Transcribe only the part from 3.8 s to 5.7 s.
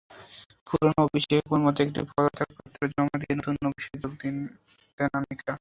যোগ দেন আনিকা।